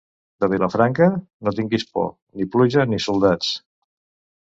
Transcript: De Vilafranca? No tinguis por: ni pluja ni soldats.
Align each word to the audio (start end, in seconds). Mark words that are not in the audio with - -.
De 0.43 0.47
Vilafranca? 0.53 1.09
No 1.47 1.53
tinguis 1.61 1.87
por: 1.93 2.09
ni 2.39 2.51
pluja 2.57 2.91
ni 2.93 3.03
soldats. 3.09 3.57